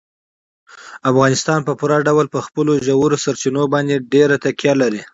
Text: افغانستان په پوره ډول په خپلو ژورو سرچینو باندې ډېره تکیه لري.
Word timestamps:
افغانستان 1.11 1.59
په 1.67 1.73
پوره 1.79 1.97
ډول 2.07 2.25
په 2.33 2.39
خپلو 2.45 2.71
ژورو 2.85 3.17
سرچینو 3.25 3.63
باندې 3.73 4.03
ډېره 4.13 4.35
تکیه 4.45 4.73
لري. 4.81 5.01